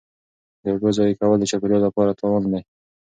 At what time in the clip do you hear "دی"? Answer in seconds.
2.51-2.61